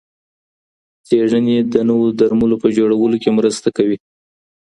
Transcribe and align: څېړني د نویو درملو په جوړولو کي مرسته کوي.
څېړني 1.07 1.57
د 1.73 1.75
نویو 1.89 2.09
درملو 2.19 2.55
په 2.63 2.67
جوړولو 2.77 3.15
کي 3.23 3.29
مرسته 3.37 3.67
کوي. 3.77 3.97